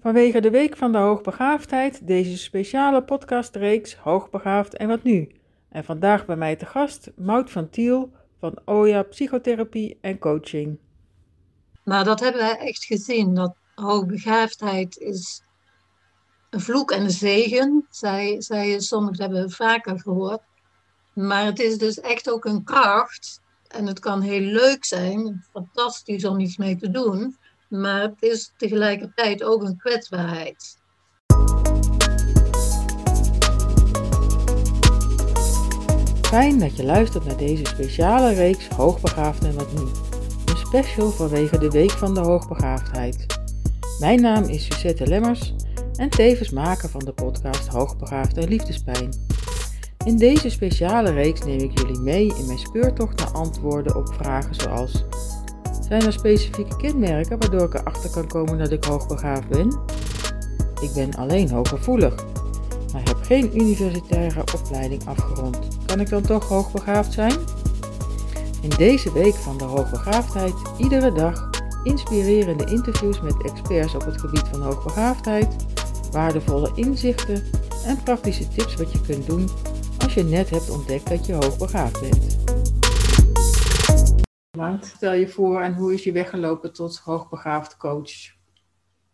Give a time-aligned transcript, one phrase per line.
[0.00, 5.30] Vanwege de Week van de Hoogbegaafdheid deze speciale podcastreeks Hoogbegaafd en wat nu?
[5.68, 10.78] En vandaag bij mij te gast Mout van Tiel van OJA Psychotherapie en Coaching.
[11.84, 13.34] Nou, dat hebben wij echt gezien.
[13.34, 15.42] Dat hoogbegaafdheid is
[16.50, 17.86] een vloek en een zegen.
[17.90, 20.42] Zij, zij, sommigen hebben we vaker gehoord.
[21.14, 23.40] Maar het is dus echt ook een kracht.
[23.68, 27.36] En het kan heel leuk zijn, fantastisch om iets mee te doen.
[27.68, 30.78] Maar het is tegelijkertijd ook een kwetsbaarheid.
[36.22, 39.80] Fijn dat je luistert naar deze speciale reeks Hoogbegaafd en wat nu.
[40.44, 43.26] Een special vanwege de Week van de Hoogbegaafdheid.
[44.00, 45.54] Mijn naam is Suzette Lemmers
[45.96, 49.08] en tevens maker van de podcast Hoogbegaafd en Liefdespijn.
[50.04, 54.54] In deze speciale reeks neem ik jullie mee in mijn speurtocht naar antwoorden op vragen
[54.54, 55.04] zoals:
[55.88, 59.78] Zijn er specifieke kenmerken waardoor ik erachter kan komen dat ik hoogbegaafd ben?
[60.80, 62.14] Ik ben alleen hooggevoelig,
[62.92, 65.58] maar heb geen universitaire opleiding afgerond.
[65.86, 67.32] Kan ik dan toch hoogbegaafd zijn?
[68.62, 71.50] In deze week van de hoogbegaafdheid iedere dag
[71.82, 75.56] inspirerende interviews met experts op het gebied van hoogbegaafdheid,
[76.10, 77.42] waardevolle inzichten
[77.84, 79.48] en praktische tips wat je kunt doen
[79.98, 82.35] als je net hebt ontdekt dat je hoogbegaafd bent.
[84.80, 88.34] Stel je voor en hoe is je weggelopen tot hoogbegaafd coach?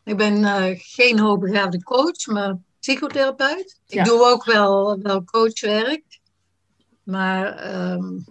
[0.05, 3.81] Ik ben uh, geen hoogbegaafde coach, maar psychotherapeut.
[3.87, 6.21] Ik doe ook wel, wel coachwerk,
[7.03, 8.25] maar um,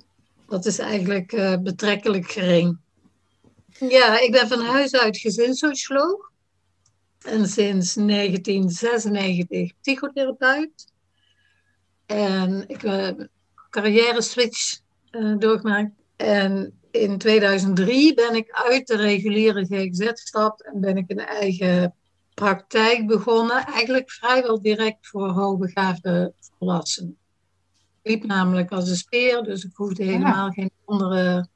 [0.48, 2.80] dat is eigenlijk uh, betrekkelijk gering.
[3.80, 6.32] Ja, ik ben van huis uit gezinssocioloog
[7.22, 10.94] en sinds 1996 psychotherapeut.
[12.06, 13.30] En ik heb een
[13.70, 14.80] carrière switch
[15.12, 15.92] uh, doorgemaakt.
[16.16, 21.96] En in 2003 ben ik uit de reguliere GGZ gestapt en ben ik een eigen
[22.34, 23.66] praktijk begonnen.
[23.66, 27.18] Eigenlijk vrijwel direct voor hoogbegaafde volwassenen.
[28.02, 31.48] Ik liep namelijk als een speer, dus ik hoefde helemaal geen andere,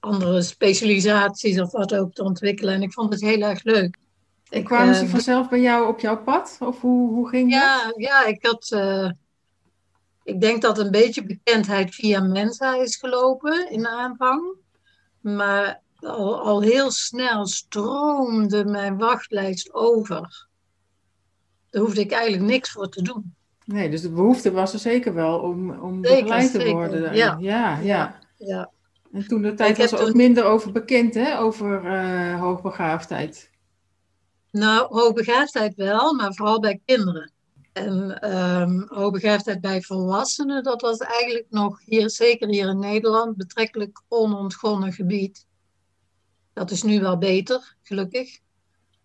[0.00, 2.74] andere specialisaties of wat ook te ontwikkelen.
[2.74, 3.96] En ik vond het heel erg leuk.
[4.48, 6.56] Ik, kwamen ze uh, vanzelf bij jou op jouw pad?
[6.60, 7.94] Of hoe, hoe ging ja, dat?
[7.96, 8.70] Ja, ik had...
[8.74, 9.10] Uh,
[10.30, 14.54] ik denk dat een beetje bekendheid via Mensa is gelopen in de aanvang.
[15.20, 20.48] Maar al, al heel snel stroomde mijn wachtlijst over.
[21.70, 23.34] Daar hoefde ik eigenlijk niks voor te doen.
[23.64, 27.14] Nee, dus de behoefte was er zeker wel om, om begeleid te worden.
[27.14, 27.36] Ja.
[27.38, 27.78] Ja, ja.
[27.82, 28.20] ja.
[28.36, 28.70] ja.
[29.12, 30.16] En toen de tijd was er ook toen...
[30.16, 31.38] minder over bekend, hè?
[31.38, 33.50] Over uh, hoogbegaafdheid.
[34.50, 37.32] Nou, hoogbegaafdheid wel, maar vooral bij kinderen.
[37.86, 44.02] En um, hoogbegaafdheid bij volwassenen, dat was eigenlijk nog hier, zeker hier in Nederland, betrekkelijk
[44.08, 45.46] onontgonnen gebied.
[46.52, 48.40] Dat is nu wel beter, gelukkig.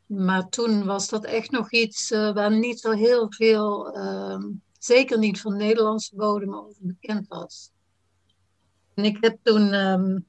[0.06, 4.44] Maar toen was dat echt nog iets uh, waar niet zo heel veel, uh,
[4.80, 7.72] zeker niet van Nederlandse bodem over bekend was.
[8.94, 10.26] En ik heb toen um,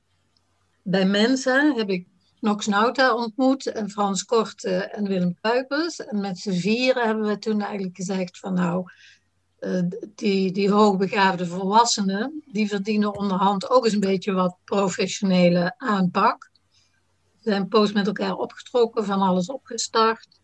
[0.83, 2.07] bij Mensa, heb ik
[2.47, 6.05] Nox Nauta ontmoet en Frans Korte en Willem Kuipers.
[6.05, 8.91] En met z'n vieren hebben we toen eigenlijk gezegd van nou,
[9.61, 9.83] uh,
[10.15, 16.51] die, die hoogbegaafde volwassenen, die verdienen onderhand ook eens een beetje wat professionele aanpak.
[17.43, 20.41] We zijn post met elkaar opgetrokken, van alles opgestart.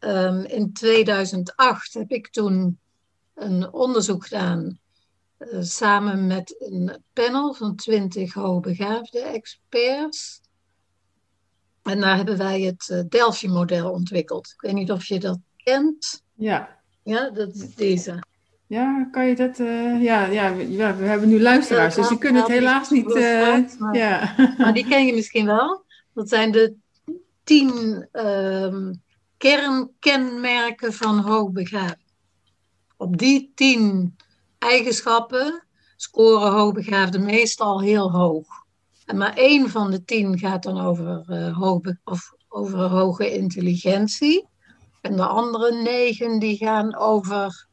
[0.00, 2.78] Um, in 2008 heb ik toen
[3.34, 4.78] een onderzoek gedaan
[5.38, 10.44] uh, samen met een panel van twintig hoogbegaafde experts.
[11.86, 14.46] En daar hebben wij het uh, Delphi-model ontwikkeld.
[14.46, 16.22] Ik weet niet of je dat kent.
[16.34, 16.78] Ja.
[17.02, 18.22] Ja, dat is deze.
[18.66, 19.58] Ja, kan je dat...
[19.58, 23.16] Uh, ja, ja, ja, we hebben nu luisteraars, dus die kunnen het helaas niet...
[23.16, 24.34] Uh, maar, ja.
[24.58, 25.84] maar die ken je misschien wel.
[26.14, 26.74] Dat zijn de
[27.44, 28.90] tien uh,
[29.36, 32.14] kernkenmerken van hoogbegaafd.
[32.96, 34.16] Op die tien
[34.58, 35.66] eigenschappen
[35.96, 38.65] scoren hoogbegaafden meestal heel hoog.
[39.14, 44.48] Maar één van de tien gaat dan over, uh, hoge, of over hoge intelligentie.
[45.00, 47.66] En de andere negen die gaan over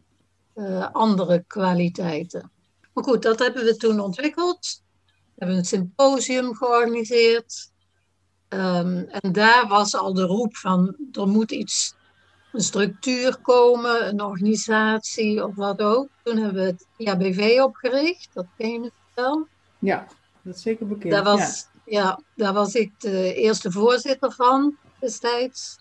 [0.55, 2.51] uh, andere kwaliteiten.
[2.93, 4.81] Maar goed, dat hebben we toen ontwikkeld.
[5.05, 7.71] We hebben een symposium georganiseerd.
[8.49, 11.95] Um, en daar was al de roep van er moet iets,
[12.51, 16.07] een structuur komen, een organisatie of wat ook.
[16.23, 19.47] Toen hebben we het IABV opgericht, dat ken je wel.
[19.79, 20.07] Ja,
[20.43, 21.11] dat is zeker bekend.
[21.11, 22.01] Daar was, ja.
[22.01, 25.77] ja, daar was ik de eerste voorzitter van destijds.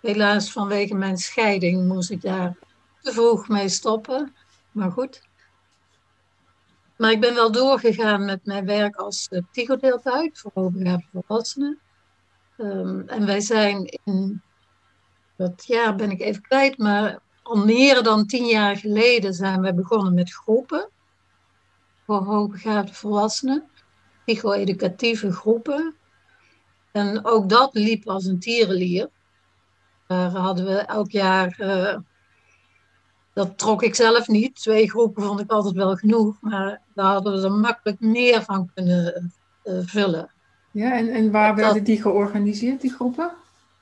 [0.00, 2.56] Helaas vanwege mijn scheiding moest ik daar
[3.00, 4.34] te vroeg mee stoppen.
[4.72, 5.22] Maar goed.
[6.96, 11.78] Maar ik ben wel doorgegaan met mijn werk als psychotherapeut voor hoogbegaafde volwassenen.
[12.56, 14.42] Um, en wij zijn in
[15.36, 19.74] dat jaar ben ik even kwijt, maar al meer dan tien jaar geleden zijn we
[19.74, 20.88] begonnen met groepen
[22.06, 23.68] voor hoogbegaafde volwassenen,
[24.28, 25.94] psycho-educatieve groepen.
[26.92, 29.08] En ook dat liep als een tierenlier.
[30.06, 31.96] Daar hadden we elk jaar, uh,
[33.32, 34.54] dat trok ik zelf niet.
[34.54, 38.70] Twee groepen vond ik altijd wel genoeg, maar daar hadden we er makkelijk meer van
[38.74, 39.32] kunnen
[39.64, 40.30] uh, vullen.
[40.70, 43.30] Ja, en, en waar dat, werden die georganiseerd, die groepen?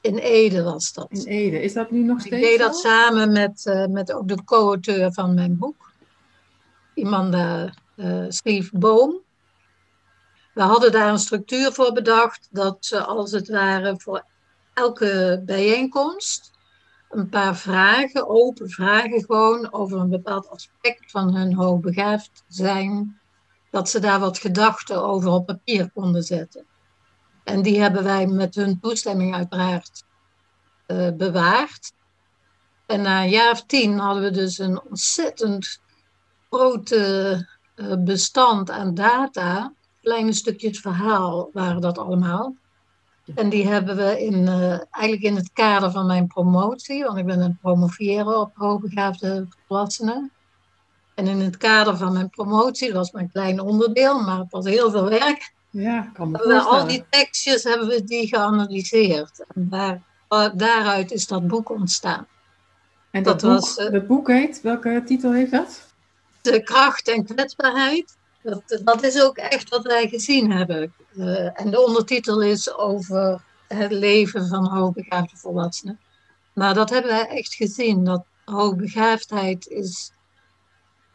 [0.00, 1.06] In Ede was dat.
[1.08, 2.36] In Ede, is dat nu nog steeds?
[2.36, 5.92] Ik deed dat samen met, uh, met ook de co-auteur van mijn boek,
[6.94, 7.74] Imanda
[8.28, 9.24] Steve Boom.
[10.56, 14.24] We hadden daar een structuur voor bedacht dat ze als het ware voor
[14.74, 16.50] elke bijeenkomst
[17.10, 23.20] een paar vragen, open vragen gewoon over een bepaald aspect van hun hoogbegaafd zijn,
[23.70, 26.66] dat ze daar wat gedachten over op papier konden zetten.
[27.44, 30.04] En die hebben wij met hun toestemming uiteraard
[30.86, 31.92] uh, bewaard.
[32.86, 35.80] En na een jaar of tien hadden we dus een ontzettend
[36.50, 39.75] grote uh, bestand aan data.
[40.06, 42.54] Kleine stukjes verhaal waren dat allemaal.
[43.34, 47.26] En die hebben we in, uh, eigenlijk in het kader van mijn promotie, want ik
[47.26, 50.30] ben het promoveren op hoogbegaafde volwassenen.
[51.14, 54.64] En in het kader van mijn promotie, dat was mijn klein onderdeel, maar het was
[54.64, 55.52] heel veel werk.
[55.70, 59.44] Ja, kan me we Al die tekstjes hebben we die geanalyseerd.
[59.54, 60.02] En daar,
[60.54, 62.26] daaruit is dat boek ontstaan.
[63.10, 65.94] En dat, dat boek, was, uh, dat boek heet, welke titel heeft dat?
[66.42, 68.16] De kracht en kwetsbaarheid.
[68.46, 70.94] Dat, dat is ook echt wat wij gezien hebben.
[71.16, 76.00] Uh, en de ondertitel is over het leven van hoogbegaafde volwassenen.
[76.52, 78.04] Maar dat hebben wij echt gezien.
[78.04, 80.12] Dat hoogbegaafdheid is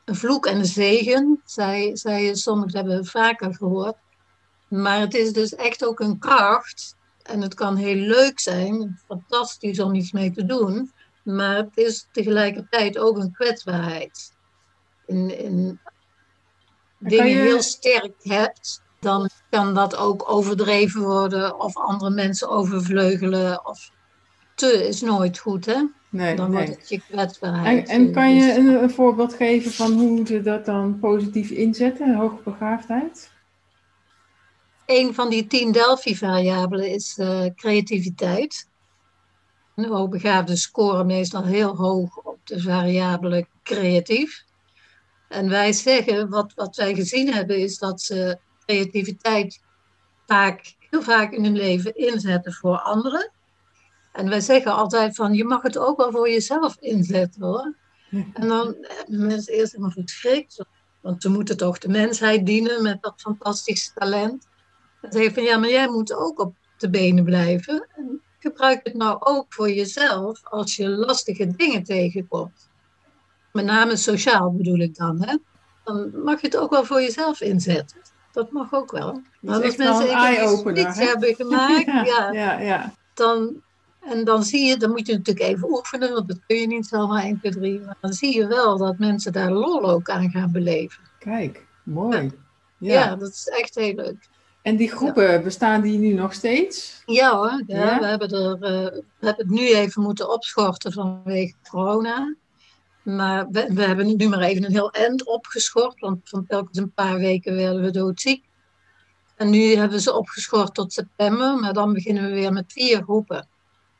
[0.05, 1.41] een vloek en een zegen.
[1.45, 3.97] Zij, zij sommigen hebben we vaker gehoord.
[4.67, 6.95] Maar het is dus echt ook een kracht.
[7.23, 10.91] En het kan heel leuk zijn, fantastisch om iets mee te doen.
[11.23, 14.33] Maar het is tegelijkertijd ook een kwetsbaarheid.
[15.05, 15.79] In, in
[17.01, 17.35] dingen je...
[17.35, 23.65] heel sterk hebt, dan kan dat ook overdreven worden of andere mensen overvleugelen.
[23.65, 23.91] Of
[24.55, 25.83] te is nooit goed, hè?
[26.09, 26.57] Nee, dan nee.
[26.57, 27.89] wordt het je kwetsbaarheid.
[27.89, 32.15] En, en kan je een, een, voorbeeld geven van hoe ze dat dan positief inzetten,
[32.15, 33.31] hoogbegaafdheid?
[34.85, 38.67] Een van die tien Delphi-variabelen is uh, creativiteit.
[39.75, 44.43] De hoogbegaafden scoren meestal heel hoog op de variabele creatief.
[45.31, 49.61] En wij zeggen, wat, wat wij gezien hebben, is dat ze creativiteit
[50.25, 53.31] vaak, heel vaak in hun leven inzetten voor anderen.
[54.11, 57.75] En wij zeggen altijd van, je mag het ook wel voor jezelf inzetten hoor.
[58.33, 60.65] En dan hebben mensen eerst helemaal verschrikt,
[61.01, 64.47] want ze moeten toch de mensheid dienen met dat fantastische talent.
[65.01, 67.87] Dan zeg je van, ja, maar jij moet ook op de benen blijven.
[67.95, 72.69] En gebruik het nou ook voor jezelf als je lastige dingen tegenkomt.
[73.51, 75.35] Met name sociaal bedoel ik dan, hè.
[75.83, 77.97] Dan mag je het ook wel voor jezelf inzetten.
[78.31, 79.21] Dat mag ook wel.
[79.39, 82.93] Maar als mensen iets hebben gemaakt, ja, ja, ja, ja.
[83.13, 83.61] Dan,
[83.99, 86.85] en dan zie je, dan moet je natuurlijk even oefenen, want dat kun je niet
[86.85, 87.79] zomaar 1, 2, 3.
[87.79, 91.03] Maar dan zie je wel dat mensen daar lol ook aan gaan beleven.
[91.19, 92.31] Kijk, mooi.
[92.77, 94.29] Ja, ja dat is echt heel leuk.
[94.61, 97.01] En die groepen, bestaan die nu nog steeds?
[97.05, 98.59] Ja hoor, ja, We, hebben er, uh,
[99.19, 102.35] we hebben het nu even moeten opschorten vanwege corona.
[103.03, 106.93] Maar we, we, hebben nu maar even een heel eind opgeschort, want van telkens een
[106.93, 108.43] paar weken werden we doodziek.
[109.35, 113.03] En nu hebben we ze opgeschort tot september, maar dan beginnen we weer met vier
[113.03, 113.47] groepen.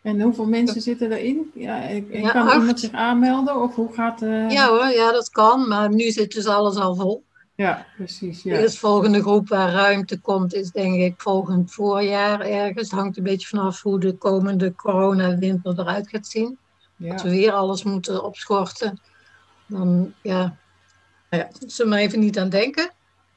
[0.02, 1.52] En hoeveel mensen zitten erin?
[1.54, 2.56] Ja, en kan acht.
[2.56, 4.50] iemand zich aanmelden of hoe gaat uh...
[4.50, 7.24] Ja hoor, ja dat kan, maar nu zit dus alles al vol.
[7.56, 8.44] Ja, precies.
[8.44, 8.56] Ja.
[8.56, 12.90] De eerstvolgende groep waar ruimte komt is denk ik volgend voorjaar ergens.
[12.90, 16.58] Het hangt een beetje vanaf hoe de komende coronawinter eruit gaat zien.
[17.02, 17.14] Ja.
[17.14, 19.02] Als we weer alles moeten opschorten,
[19.68, 20.58] dan ja,
[21.30, 22.92] nou ja, ze maar even niet aan denken.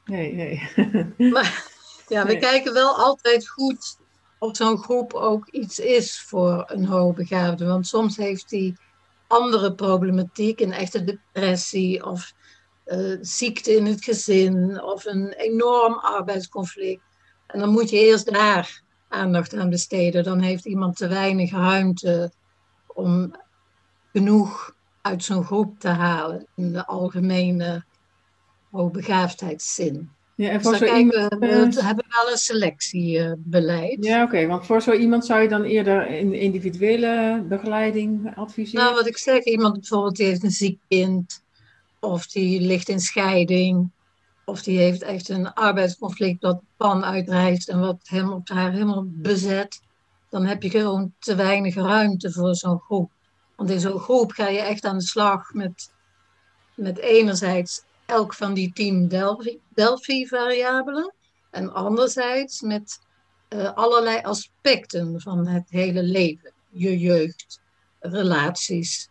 [0.04, 0.71] Nee, nee.
[1.33, 1.64] maar
[2.09, 2.40] ja, we nee.
[2.40, 3.97] kijken wel altijd goed
[4.38, 7.66] of zo'n groep ook iets is voor een hoogbegaafde.
[7.66, 8.76] Want soms heeft hij
[9.26, 12.33] andere problematiek, een echte depressie of
[12.87, 17.02] uh, ziekte in het gezin of een enorm arbeidsconflict.
[17.47, 20.25] En dan moet je eerst daar aandacht aan besteden.
[20.25, 22.33] Dan heeft iemand te weinig ruimte
[22.87, 23.35] om
[24.14, 27.85] genoeg uit zo'n groep te halen in de algemene
[28.71, 30.11] hoogbegaafdheidszin.
[30.37, 34.04] Ja, en voor dus zo kijken, iemand, we, we hebben wel een selectiebeleid.
[34.04, 34.33] Ja, oké.
[34.33, 38.85] Okay, want voor zo iemand zou je dan eerder in individuele begeleiding adviseren?
[38.85, 41.42] Nou, wat ik zeg, iemand bijvoorbeeld die heeft een ziek kind,
[42.00, 43.90] of die ligt in scheiding,
[44.44, 49.04] of die heeft echt een arbeidsconflict dat pan uitreist en wat hem op haar helemaal
[49.06, 49.83] bezet
[50.35, 53.12] dan heb je gewoon te weinig ruimte voor zo'n groep.
[53.56, 55.92] Want in zo'n groep ga je echt aan de slag met,
[56.75, 59.08] met enerzijds elk van die tien
[59.75, 61.14] Delphi-variabelen
[61.50, 62.99] en anderzijds met
[63.49, 66.52] uh, allerlei aspecten van het hele leven.
[66.70, 67.61] Je jeugd,
[68.00, 69.08] relaties,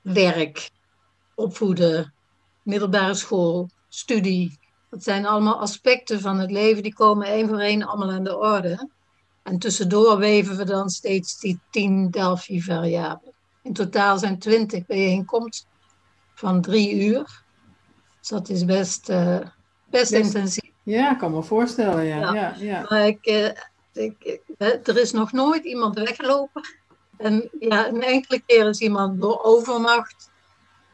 [0.00, 0.70] werk,
[1.34, 2.14] opvoeden,
[2.62, 4.58] middelbare school, studie.
[4.90, 8.38] Dat zijn allemaal aspecten van het leven die komen één voor één allemaal aan de
[8.38, 8.88] orde.
[9.42, 13.34] En tussendoor weven we dan steeds die tien Delphi-variabelen.
[13.62, 15.68] In totaal zijn twintig bijeenkomsten
[16.34, 17.42] van drie uur.
[18.18, 19.38] Dus dat is best, uh,
[19.90, 20.70] best, intensief.
[20.82, 22.18] Ja, ik kan me voorstellen, ja.
[22.18, 22.34] ja.
[22.34, 22.86] ja, ja.
[22.88, 23.48] Maar ik, uh,
[23.92, 26.62] ik, er is nog nooit iemand weggelopen.
[27.16, 30.30] En ja, een enkele keer is iemand door overmacht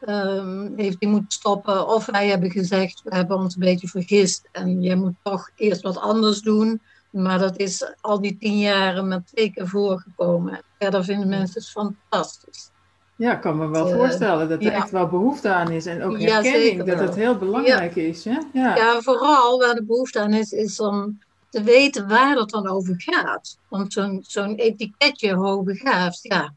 [0.07, 1.87] um, heeft die moeten stoppen.
[1.87, 5.81] Of wij hebben gezegd, we hebben ons een beetje vergist en je moet toch eerst
[5.81, 6.81] wat anders doen.
[7.09, 10.61] Maar dat is al die tien jaren met twee keer voorgekomen.
[10.79, 12.71] Verder vinden mensen het fantastisch.
[13.15, 15.85] Ja, ik kan me wel uh, voorstellen dat er echt wel behoefte aan is.
[15.85, 18.01] En ook herkenning, ja, dat het heel belangrijk ja.
[18.01, 18.25] is.
[18.25, 18.37] Hè?
[18.53, 18.75] Ja.
[18.75, 22.93] ja, vooral waar de behoefte aan is, is om te weten waar het dan over
[22.97, 23.57] gaat.
[23.67, 26.53] Want zo'n zo'n etiketje hoogbegaafd, ja,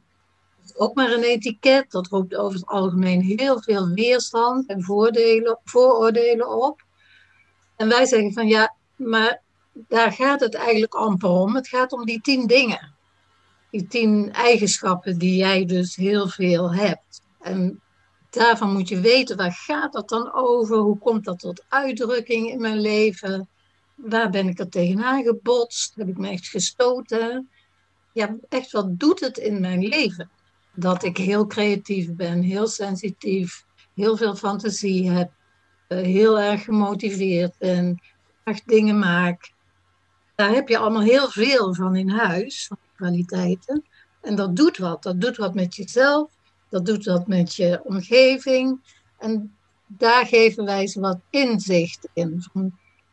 [0.77, 1.91] ook maar een etiket.
[1.91, 6.83] Dat roept over het algemeen heel veel weerstand en voordelen, vooroordelen op.
[7.77, 9.42] En wij zeggen van ja, maar
[9.73, 11.55] daar gaat het eigenlijk amper om.
[11.55, 12.95] Het gaat om die tien dingen.
[13.71, 17.23] Die tien eigenschappen die jij dus heel veel hebt.
[17.41, 17.81] En
[18.31, 20.76] daarvan moet je weten, waar gaat dat dan over?
[20.76, 23.49] Hoe komt dat tot uitdrukking in mijn leven?
[23.95, 25.95] Waar ben ik er tegenaan gebotst?
[25.95, 27.49] Heb ik me echt gestoten?
[28.12, 30.31] Ja, echt, wat doet het in mijn leven?
[30.75, 33.64] Dat ik heel creatief ben, heel sensitief,
[33.95, 35.31] heel veel fantasie heb,
[35.88, 38.02] eh, heel erg gemotiveerd ben,
[38.45, 39.52] echt dingen maak.
[40.43, 43.85] Daar heb je allemaal heel veel van in huis, van kwaliteiten.
[44.21, 45.03] En dat doet wat.
[45.03, 46.31] Dat doet wat met jezelf,
[46.69, 48.81] dat doet wat met je omgeving.
[49.19, 49.57] En
[49.87, 52.45] daar geven wij ze wat inzicht in.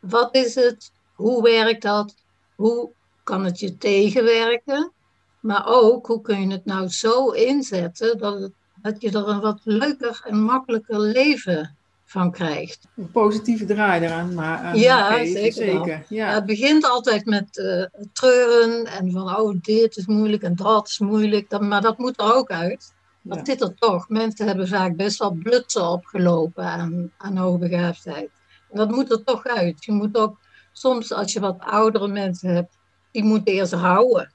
[0.00, 0.92] Wat is het?
[1.14, 2.14] Hoe werkt dat?
[2.54, 2.90] Hoe
[3.24, 4.92] kan het je tegenwerken?
[5.40, 9.40] Maar ook, hoe kun je het nou zo inzetten dat, het, dat je er een
[9.40, 11.76] wat leuker en makkelijker leven
[12.10, 12.86] van krijgt.
[12.96, 14.34] Een positieve draai eraan.
[14.34, 15.52] Maar, ja, zeker.
[15.52, 16.04] zeker.
[16.08, 16.34] Ja.
[16.34, 20.98] het begint altijd met uh, treuren en van, oh, dit is moeilijk en dat is
[20.98, 21.50] moeilijk.
[21.50, 22.94] Dat, maar dat moet er ook uit.
[23.22, 23.44] Dat ja.
[23.44, 24.08] zit er toch.
[24.08, 28.30] Mensen hebben vaak best wel blutsen opgelopen aan, aan hoogbegaafdheid.
[28.70, 29.84] En dat moet er toch uit.
[29.84, 30.38] Je moet ook
[30.72, 32.78] soms, als je wat oudere mensen hebt,
[33.10, 34.32] die moeten eerst houden.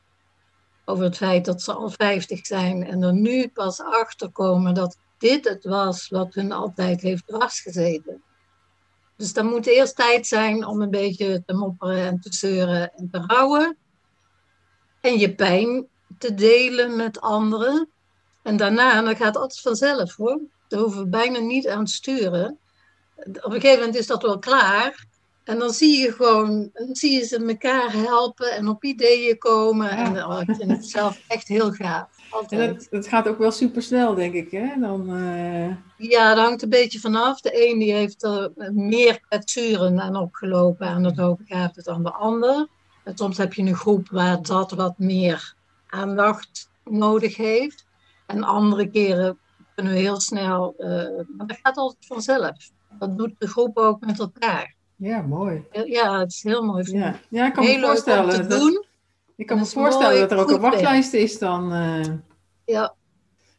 [0.86, 4.98] Over het feit dat ze al 50 zijn en er nu pas achter komen dat
[5.17, 8.24] dit het was wat hun altijd heeft dwarsgezeten.
[9.17, 13.10] Dus dan moet eerst tijd zijn om een beetje te mopperen en te zeuren en
[13.12, 13.77] te rouwen.
[15.01, 17.89] En je pijn te delen met anderen.
[18.41, 20.41] En daarna, dan gaat alles vanzelf hoor.
[20.67, 22.60] Daar hoeven we bijna niet aan te sturen
[23.17, 25.05] op een gegeven moment is dat wel klaar.
[25.43, 29.89] En dan zie je gewoon, dan zie je ze elkaar helpen en op ideeën komen.
[29.89, 32.14] En oh, ik vind het zelf echt heel gaaf.
[32.36, 32.89] Altijd.
[32.89, 34.51] En dat, gaat ook wel super snel, denk ik.
[34.51, 34.80] Hè?
[34.80, 35.75] Dan, uh...
[35.98, 37.42] Ja, dat hangt een beetje vanaf.
[37.42, 42.68] De een die heeft er meer kwetsuren aan opgelopen aan het hoogbegaafde dan de ander.
[43.04, 45.56] En soms heb je een groep waar dat wat meer
[45.88, 47.86] aandacht nodig heeft.
[48.25, 49.38] En andere keren
[49.75, 50.88] kunnen we heel snel, uh,
[51.38, 52.72] maar dat gaat altijd vanzelf.
[53.00, 54.75] Dat doet de groep ook met elkaar.
[54.96, 55.65] Ja, mooi.
[55.86, 56.98] Ja, het is heel mooi.
[56.98, 58.50] Ja, ja ik kan me voorstellen.
[58.50, 58.86] Dat, doen.
[59.36, 61.74] Ik kan me voorstellen dat er ook een wachtlijst is dan.
[61.74, 62.06] Uh...
[62.65, 62.96] Ja.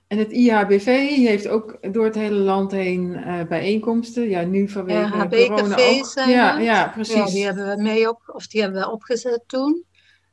[0.06, 4.28] En het IHBV heeft ook door het hele land heen uh, bijeenkomsten.
[4.28, 6.06] Ja, nu vanwege ja, corona ook.
[6.06, 7.14] Zijn ja, ja, precies.
[7.14, 9.85] Ja, die hebben we mee op, of die hebben we opgezet toen.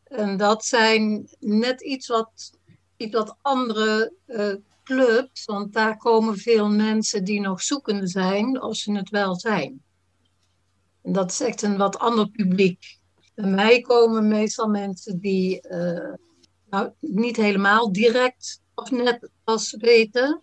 [0.04, 2.60] En dat zijn net iets wat,
[2.98, 8.76] iets wat andere uh, clubs, want daar komen veel mensen die nog zoekende zijn, of
[8.76, 9.82] ze het wel zijn.
[11.02, 13.00] En dat is echt een wat ander publiek.
[13.36, 16.14] Bij mij komen meestal mensen die uh,
[16.70, 20.42] nou, niet helemaal direct of net pas weten,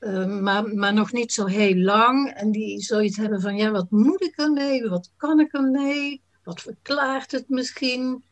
[0.00, 2.30] uh, maar, maar nog niet zo heel lang.
[2.30, 4.88] En die zoiets hebben van, ja, wat moet ik ermee?
[4.88, 6.22] Wat kan ik ermee?
[6.44, 8.24] Wat verklaart het misschien?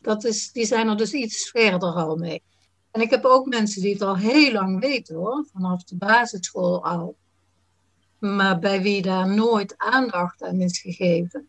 [0.00, 2.42] Dat is, die zijn er dus iets verder al mee.
[2.90, 6.84] En ik heb ook mensen die het al heel lang weten hoor, vanaf de basisschool
[6.84, 7.16] al.
[8.18, 11.48] Maar bij wie daar nooit aandacht aan is gegeven.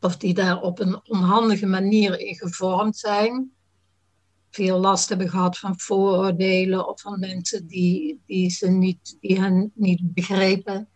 [0.00, 3.52] Of die daar op een onhandige manier in gevormd zijn.
[4.50, 9.70] Veel last hebben gehad van vooroordelen of van mensen die, die, ze niet, die hen
[9.74, 10.88] niet begrepen.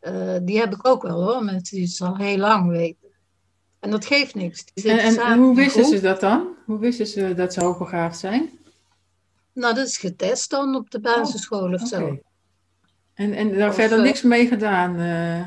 [0.00, 3.08] Uh, die heb ik ook wel hoor, mensen die het al heel lang weten.
[3.80, 4.64] En dat geeft niks.
[4.74, 6.48] En, en, hoe wisten ze dat dan?
[6.64, 8.50] Hoe wisten ze dat ze hoogbegaafd zijn?
[9.52, 12.18] Nou, dat is getest dan op de basisschool of zo.
[13.14, 15.00] En, en daar verder niks mee gedaan?
[15.00, 15.46] Uh...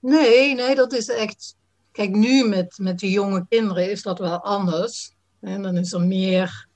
[0.00, 1.56] Nee, nee, dat is echt.
[1.98, 5.14] Kijk, nu met, met de jonge kinderen is dat wel anders.
[5.40, 6.68] En dan is er meer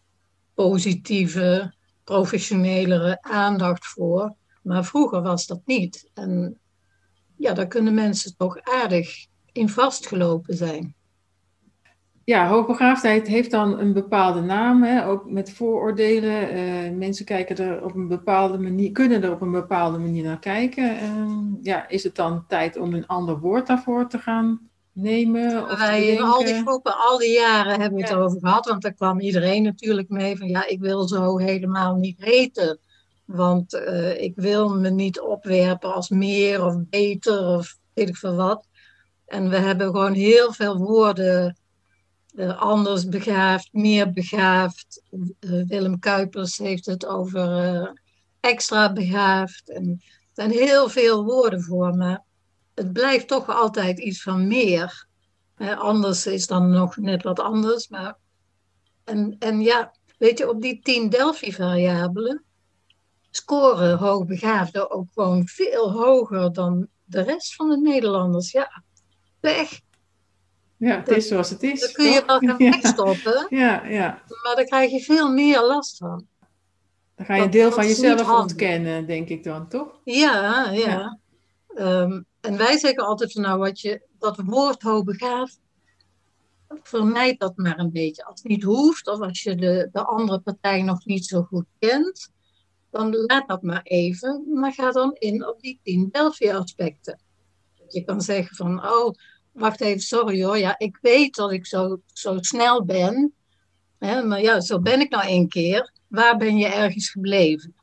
[0.55, 1.75] positieve,
[2.05, 4.35] professionelere aandacht voor.
[4.62, 6.11] Maar vroeger was dat niet.
[6.14, 6.59] En
[7.37, 10.95] ja, daar kunnen mensen toch aardig in vastgelopen zijn.
[12.25, 15.07] Ja, hoogbegaafdheid heeft dan een bepaalde naam, hè?
[15.07, 16.57] ook met vooroordelen.
[16.57, 20.38] Uh, mensen kijken er op een bepaalde manier, kunnen er op een bepaalde manier naar
[20.38, 21.02] kijken.
[21.02, 25.71] Uh, ja, is het dan tijd om een ander woord daarvoor te gaan nemen?
[25.71, 28.83] Of Wij in al die groepen, al die jaren hebben we het over gehad, want
[28.83, 32.79] daar kwam iedereen natuurlijk mee van ja, ik wil zo helemaal niet heten.
[33.25, 38.35] Want uh, ik wil me niet opwerpen als meer of beter of weet ik veel
[38.37, 38.67] wat.
[39.27, 41.57] En we hebben gewoon heel veel woorden
[42.35, 45.03] uh, anders begaafd, meer begaafd.
[45.11, 47.93] Uh, Willem Kuipers heeft het over
[48.41, 49.71] extra begaafd.
[49.71, 52.25] En er zijn heel veel woorden voor, maar
[52.83, 55.07] het blijft toch altijd iets van meer.
[55.77, 57.89] anders is dan nog net wat anders.
[57.89, 58.17] Maar...
[59.05, 62.45] En, en ja, weet je, op die 10 Delphi-variabelen
[63.31, 68.51] scoren hoogbegaafden ook gewoon veel hoger dan de rest van de Nederlanders.
[68.51, 68.83] Ja,
[69.41, 69.81] weg.
[70.77, 71.81] Ja, het is zoals het is.
[71.81, 73.47] Dan kun je wel gaan wegstoppen.
[73.51, 74.23] Ja, ja.
[74.43, 76.27] Maar dan krijg je veel meer last van.
[77.15, 80.01] Dan ga je een deel van jezelf ontkennen, denk ik dan, toch?
[80.05, 81.19] Ja, ja.
[81.75, 85.61] Ehm, en wij zeggen altijd nou, wat je, dat woord hoogbegaafd,
[86.83, 88.25] vermijd dat maar een beetje.
[88.25, 91.67] Als het niet hoeft, of als je de, de andere partij nog niet zo goed
[91.79, 92.31] kent,
[92.91, 97.21] dan laat dat maar even, maar ga dan in op die tien Delphi-aspecten.
[97.89, 99.15] Je kan zeggen van, oh,
[99.53, 103.35] wacht even, sorry hoor, ja, ik weet dat ik zo, zo snel ben,
[103.99, 105.93] hè, maar ja, zo ben ik nou één keer.
[106.09, 107.75] Waar ben je ergens gebleven?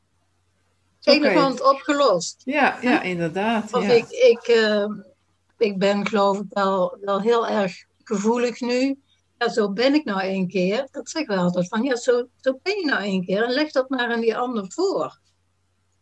[1.03, 2.41] Elegant opgelost.
[2.45, 3.73] Ja, ja inderdaad.
[3.73, 4.85] Of ik, ik, uh,
[5.57, 8.97] ik ben geloof ik wel, wel heel erg gevoelig nu
[9.39, 10.87] ja, zo ben ik nou één keer.
[10.91, 13.43] Dat zeggen we altijd van, ja, zo, zo ben je nou één keer.
[13.43, 15.19] En leg dat maar aan die ander voor.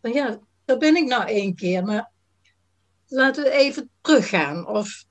[0.02, 2.12] Van ja, zo ben ik nou één keer, maar
[3.08, 4.68] laten we even teruggaan.
[4.68, 5.06] Of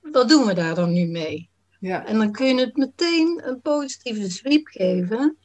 [0.00, 1.50] wat doen we daar dan nu mee?
[1.80, 2.06] Ja.
[2.06, 5.38] En dan kun je het meteen een positieve sweep geven.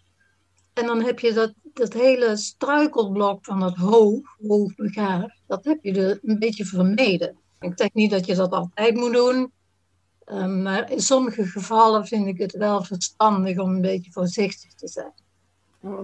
[0.76, 5.94] En dan heb je dat, dat hele struikelblok van dat hoog, hoogbegaafd, dat heb je
[5.94, 7.38] er een beetje vermeden.
[7.60, 9.52] Ik zeg niet dat je dat altijd moet doen.
[10.26, 14.88] Ehm, maar in sommige gevallen vind ik het wel verstandig om een beetje voorzichtig te
[14.88, 15.14] zijn.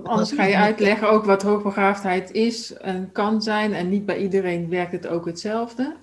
[0.03, 3.73] anders ga je uitleggen ook wat hoogbegaafdheid is en kan zijn.
[3.73, 5.95] En niet bij iedereen werkt het ook hetzelfde.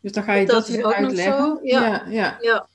[0.00, 1.58] Dus dan ga je dat, dat weer uitleggen.
[1.62, 1.86] Ja.
[1.86, 2.36] Ja, ja.
[2.40, 2.68] ja.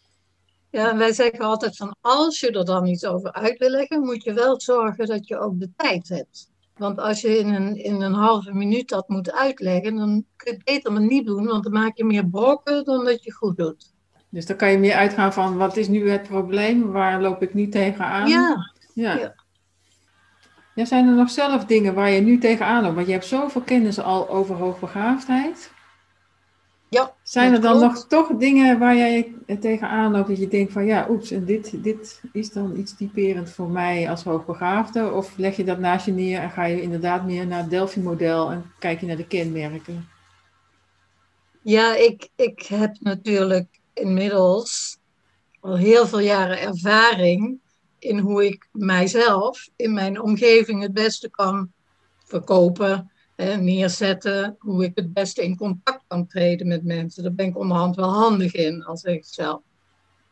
[0.75, 4.23] Ja, wij zeggen altijd van als je er dan iets over uit wil leggen, moet
[4.23, 6.49] je wel zorgen dat je ook de tijd hebt.
[6.77, 10.57] Want als je in een, in een halve minuut dat moet uitleggen, dan kun je
[10.57, 13.57] het beter maar niet doen, want dan maak je meer brokken dan dat je goed
[13.57, 13.93] doet.
[14.29, 16.91] Dus dan kan je meer uitgaan van wat is nu het probleem?
[16.91, 18.27] Waar loop ik nu tegenaan?
[18.27, 18.71] Ja.
[18.93, 19.33] ja.
[20.75, 20.85] ja.
[20.85, 22.95] zijn er nog zelf dingen waar je nu tegenaan loopt?
[22.95, 25.73] Want je hebt zoveel kennis al over hoogbegaafdheid.
[26.95, 30.86] Ja, zijn er dan nog toch dingen waar jij tegenaan loopt dat je denkt van
[30.86, 35.12] ja, oeps, en dit, dit is dan iets typerend voor mij als hoogbegaafde?
[35.12, 38.51] Of leg je dat naast je neer en ga je inderdaad meer naar het Delphi-model
[38.51, 40.08] en kijk je naar de kenmerken?
[41.62, 44.97] Ja, ik, ik heb natuurlijk inmiddels
[45.60, 47.60] al heel veel jaren ervaring
[47.99, 51.71] in hoe ik mijzelf in mijn omgeving het beste kan
[52.25, 54.55] verkopen en neerzetten.
[54.60, 57.24] Hoe ik het beste in contact kan treden met mensen.
[57.24, 59.62] Daar ben ik onderhand wel handig in, als ik zelf.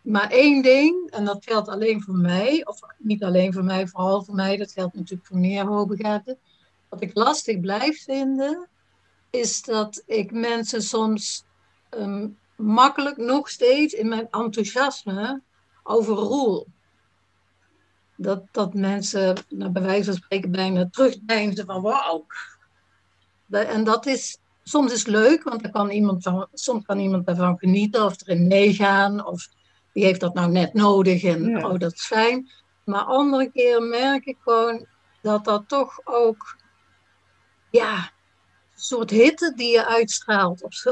[0.01, 4.23] Maar één ding, en dat geldt alleen voor mij, of niet alleen voor mij, vooral
[4.23, 6.37] voor mij, dat geldt natuurlijk voor meer hoogbegaafden.
[6.89, 8.67] Wat ik lastig blijf vinden,
[9.29, 11.45] is dat ik mensen soms
[11.89, 15.41] ehm, makkelijk nog steeds in mijn enthousiasme
[15.83, 16.67] overroel.
[18.15, 22.25] Dat, dat mensen, nou, bij wijze van spreken, bijna terugdeinzen van wauw.
[23.49, 27.57] En dat is, soms is leuk, want dan kan iemand van, soms kan iemand daarvan
[27.57, 29.25] genieten of erin meegaan.
[29.25, 29.47] Of
[29.93, 32.49] die heeft dat nou net nodig en oh, dat is fijn.
[32.85, 34.85] Maar andere keren merk ik gewoon
[35.21, 36.57] dat dat toch ook,
[37.71, 40.91] ja, een soort hitte die je uitstraalt of zo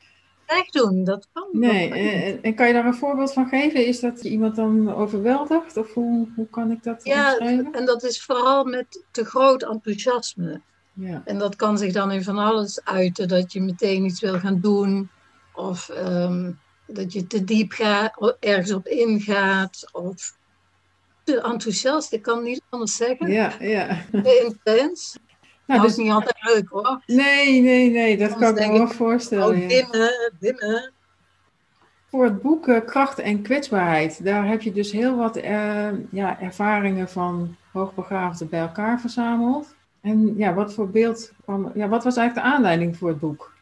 [0.46, 1.04] echt doen.
[1.04, 1.48] Dat kan.
[1.52, 3.86] Nee, en, en, kan je daar een voorbeeld van geven?
[3.86, 5.76] Is dat je iemand dan overweldigt?
[5.76, 10.60] Of hoe, hoe kan ik dat Ja, en dat is vooral met te groot enthousiasme.
[10.94, 11.22] Ja.
[11.24, 13.28] En dat kan zich dan in van alles uiten.
[13.28, 15.10] Dat je meteen iets wil gaan doen.
[15.54, 20.36] Of um, dat je te diep gaat, ergens op ingaat of
[21.24, 22.12] te enthousiast.
[22.12, 23.30] Ik kan niet anders zeggen.
[23.30, 24.04] Ja, ja.
[24.10, 25.16] Te intens.
[25.66, 27.02] Nou, dat is dus- niet altijd leuk hoor.
[27.06, 29.62] Nee, nee, nee, dat kan ik me wel voorstellen.
[29.62, 30.92] Oh, dimmen, dimmen.
[32.10, 36.40] Voor het boek uh, Kracht en Kwetsbaarheid, daar heb je dus heel wat uh, ja,
[36.40, 39.73] ervaringen van hoogbegaafden bij elkaar verzameld.
[40.04, 43.52] En ja, wat voor beeld kwam, ja, wat was eigenlijk de aanleiding voor het boek?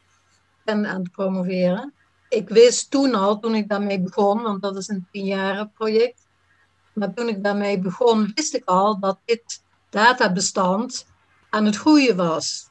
[0.64, 1.92] En aan het promoveren.
[2.28, 6.26] Ik wist toen al, toen ik daarmee begon, want dat is een tienjaren project.
[6.92, 11.06] Maar toen ik daarmee begon, wist ik al dat dit databestand
[11.50, 12.68] aan het groeien was.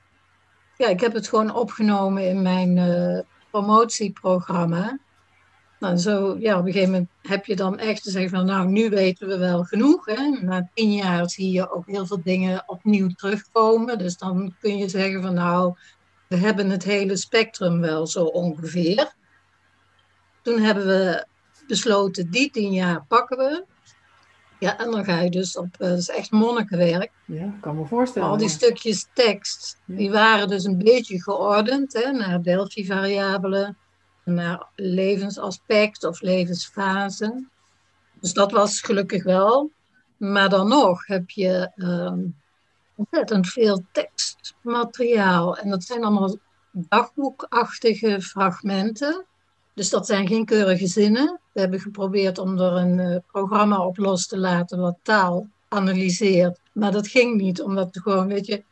[0.78, 3.20] Ja, ik heb het gewoon opgenomen in mijn uh,
[3.52, 5.00] promotieprogramma.
[5.82, 8.68] Nou, zo, ja, op een gegeven moment heb je dan echt te zeggen van, nou,
[8.68, 10.06] nu weten we wel genoeg.
[10.06, 10.30] Hè?
[10.42, 13.98] Na tien jaar zie je ook heel veel dingen opnieuw terugkomen.
[13.98, 15.74] Dus dan kun je zeggen van, nou,
[16.28, 19.14] we hebben het hele spectrum wel zo ongeveer.
[20.42, 21.26] Toen hebben we
[21.68, 23.66] besloten, die tien jaar pakken we.
[24.60, 27.12] Ja, en dan ga je dus op, uh, dat is echt monnikenwerk.
[27.26, 28.30] Ja, kan me voorstellen.
[28.30, 33.78] Al die stukjes tekst, die waren dus een beetje geordend hè, naar Delphi-variabelen,
[34.24, 37.46] naar levensaspect of levensfase.
[38.20, 39.72] Dus dat was gelukkig wel.
[40.18, 42.14] Maar dan nog heb je uh,
[42.96, 45.58] ontzettend veel tekstmateriaal.
[45.58, 46.38] En dat zijn allemaal
[46.72, 49.26] dagboekachtige fragmenten.
[49.74, 51.40] Dus dat zijn geen keurige zinnen.
[51.52, 56.60] We hebben geprobeerd om er een uh, programma op los te laten wat taal analyseert.
[56.72, 58.64] Maar dat ging niet, omdat er gewoon, weet je,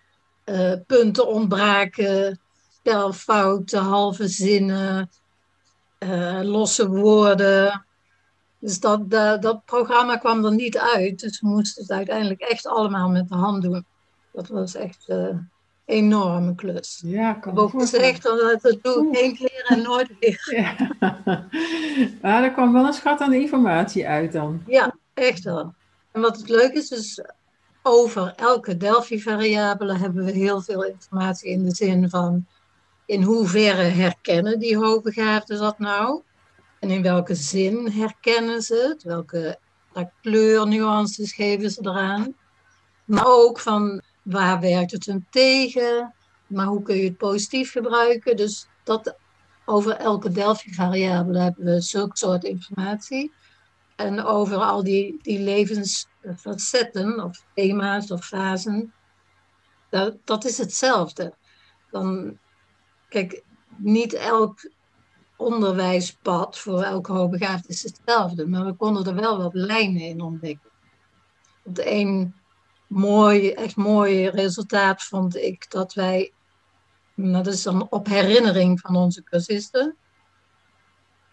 [0.46, 2.40] uh, punten ontbraken,
[2.74, 5.10] spelfouten, halve zinnen,
[6.00, 7.86] uh, losse woorden.
[8.60, 11.20] Dus dat, dat, dat, programma kwam er niet uit.
[11.20, 13.86] Dus we moesten het uiteindelijk echt allemaal met de hand doen.
[14.32, 15.08] Dat was echt
[15.90, 17.02] enorme klus.
[17.06, 20.48] Ja, kan ik heb gezegd dat dat doe ik één keer en nooit weer.
[20.60, 21.48] Ja.
[22.22, 24.64] maar er kwam wel een schat aan informatie uit dan.
[24.68, 25.74] Ja, echt wel.
[26.12, 27.22] En wat het leuk is, dus
[27.82, 32.46] over elke Delphi-variabele hebben we heel veel informatie in de zin van
[33.10, 36.22] in hoeverre herkennen die hoogbegaafden dat nou?
[36.80, 39.04] En in welke zin herkennen ze het?
[39.04, 39.60] Welke
[40.22, 42.36] kleurnuances geven ze eraan?
[43.06, 46.13] Maar ook van waar werkt het hem tegen,
[46.48, 48.36] maar hoe kun je het positief gebruiken.
[48.36, 49.15] Dus dat
[49.65, 53.34] over elke Delphi-variabele hebben we zulke soort informatie.
[53.95, 58.93] En over al die, die levensfacetten of thema's of fasen,
[59.89, 61.34] dat, dat is hetzelfde.
[61.91, 62.38] Dan,
[63.10, 63.43] kijk,
[63.78, 64.72] niet elk
[65.38, 70.69] onderwijspad voor elke hoogbegaafd is hetzelfde, maar we konden er wel wat lijnen in ontdekken.
[71.63, 72.34] De een
[72.88, 76.34] mooi, echt mooi resultaat vond ik dat wij,
[77.15, 79.95] dat is dan op herinnering van onze cursisten,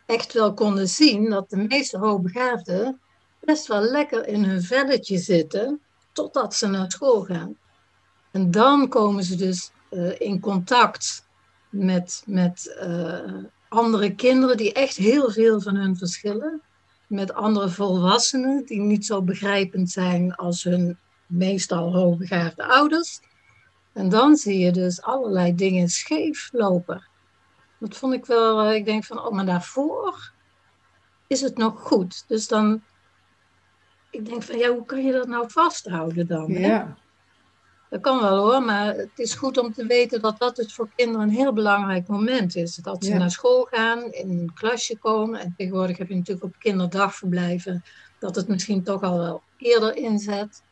[0.06, 3.00] echt wel konden zien dat de meeste hoogbegaafden
[3.40, 5.80] best wel lekker in hun velletje zitten
[6.12, 7.56] totdat ze naar school gaan.
[8.30, 11.25] En dan komen ze dus uh, in contact
[11.76, 16.62] met, met uh, andere kinderen die echt heel veel van hun verschillen.
[17.06, 23.20] Met andere volwassenen die niet zo begrijpend zijn als hun meestal hoogbegaafde ouders.
[23.92, 27.08] En dan zie je dus allerlei dingen scheef lopen.
[27.78, 30.32] Dat vond ik wel, eh, ik denk van, oh, maar daarvoor
[31.26, 32.24] is het nog goed.
[32.26, 32.82] Dus dan,
[34.10, 36.46] ik denk van, ja, hoe kan je dat nou vasthouden dan?
[36.52, 36.96] Ja.
[37.90, 40.88] Dat kan wel hoor, maar het is goed om te weten dat dat het voor
[40.96, 42.74] kinderen een heel belangrijk moment is.
[42.74, 45.40] Dat ze naar school gaan, in een klasje komen.
[45.40, 47.84] En tegenwoordig heb je natuurlijk op kinderdagverblijven
[48.18, 50.62] dat het misschien toch al wel eerder inzet.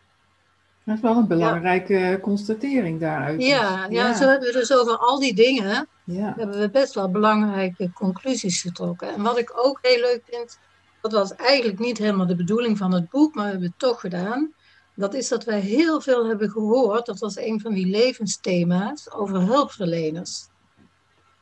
[0.85, 3.43] Dat is wel een belangrijke constatering daaruit.
[3.43, 6.35] Ja, ja, zo hebben we dus over al die dingen ja.
[6.37, 9.15] hebben we best wel belangrijke conclusies getrokken.
[9.15, 10.59] En wat ik ook heel leuk vind,
[11.01, 14.01] dat was eigenlijk niet helemaal de bedoeling van het boek, maar we hebben het toch
[14.01, 14.53] gedaan.
[14.97, 19.41] Dat is dat wij heel veel hebben gehoord, dat was een van die levensthema's, over
[19.41, 20.47] hulpverleners.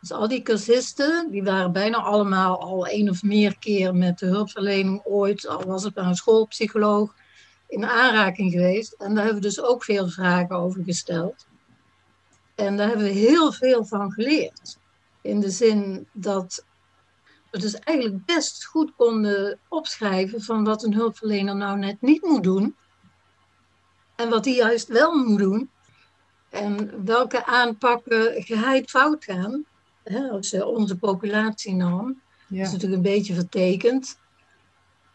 [0.00, 4.26] Dus al die cursisten, die waren bijna allemaal al één of meer keer met de
[4.26, 7.14] hulpverlening ooit, al was het bij een schoolpsycholoog,
[7.68, 8.92] in aanraking geweest.
[8.92, 11.46] En daar hebben we dus ook veel vragen over gesteld.
[12.54, 14.78] En daar hebben we heel veel van geleerd.
[15.22, 16.64] In de zin dat
[17.50, 22.42] we dus eigenlijk best goed konden opschrijven van wat een hulpverlener nou net niet moet
[22.42, 22.76] doen.
[24.16, 25.70] En wat hij juist wel moet doen.
[26.50, 29.64] En welke aanpakken geheid fout gaan.
[30.04, 32.20] Hè, als onze populatienorm.
[32.48, 32.56] Ja.
[32.56, 34.20] Dat is natuurlijk een beetje vertekend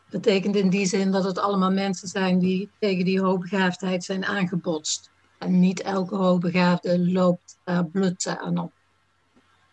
[0.09, 5.11] betekent in die zin dat het allemaal mensen zijn die tegen die hoogbegaafdheid zijn aangebotst.
[5.37, 8.71] En niet elke hoogbegaafde loopt daar blutsen aan op.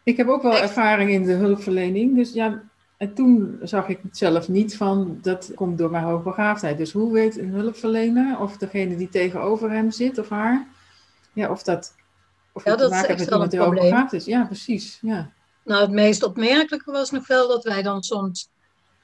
[0.03, 2.17] Ik heb ook wel ervaring in de hulpverlening.
[2.17, 2.63] Dus ja,
[3.05, 6.77] En toen zag ik zelf niet van, dat komt door mijn hoogbegaafdheid.
[6.79, 10.69] Dus hoe weet een hulpverlener of degene die tegenover hem zit of haar,
[11.33, 11.95] ja, of dat,
[12.53, 14.25] of ja, te maken met iemand die hoogbegaafd is.
[14.25, 14.99] Ja, precies.
[15.03, 15.33] Ja.
[15.65, 18.49] Nou, het meest opmerkelijke was nog wel dat wij dan soms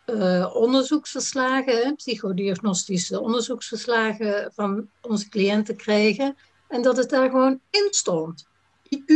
[0.06, 6.36] uh, onderzoeksverslagen, psychodiagnostische onderzoeksverslagen van onze cliënten kregen.
[6.68, 8.48] En dat het daar gewoon in stond.
[8.96, 9.14] IQ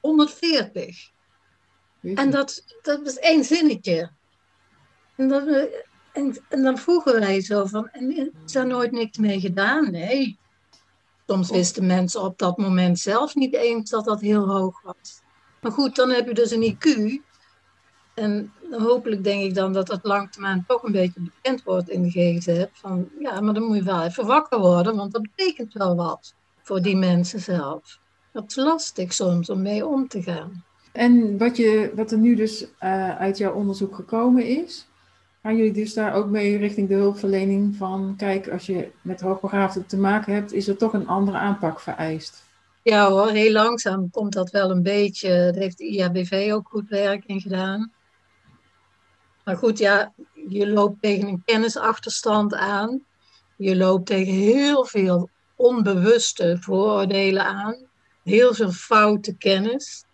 [0.00, 1.12] 140.
[2.04, 4.10] En dat, dat was één zinnetje.
[5.16, 5.68] En, dat,
[6.12, 9.90] en, en, dan vroegen wij zo van, en is daar nooit niks mee gedaan?
[9.90, 10.38] Nee.
[11.26, 15.20] Soms wisten mensen op dat moment zelf niet eens dat dat heel hoog was.
[15.60, 17.22] Maar goed, dan heb je dus een IQ.
[18.14, 22.10] En hopelijk denk ik dan dat dat langtermijn toch een beetje bekend wordt in de
[22.10, 22.64] GGZ.
[22.72, 26.34] Van ja, maar dan moet je wel even wakker worden, want dat betekent wel wat
[26.62, 27.98] voor die mensen zelf.
[28.32, 30.64] Dat is lastig soms om mee om te gaan.
[30.94, 34.86] En wat, je, wat er nu dus uh, uit jouw onderzoek gekomen is,
[35.42, 39.86] gaan jullie dus daar ook mee richting de hulpverlening van, kijk, als je met hoogbegaafden
[39.86, 42.42] te maken hebt, is er toch een andere aanpak vereist?
[42.82, 45.28] Ja hoor, heel langzaam komt dat wel een beetje.
[45.28, 47.92] Daar heeft de IABV ook goed werk in gedaan.
[49.44, 50.12] Maar goed, ja,
[50.48, 53.02] je loopt tegen een kennisachterstand aan.
[53.56, 57.76] Je loopt tegen heel veel onbewuste vooroordelen aan.
[58.22, 60.04] Heel veel foute kennis.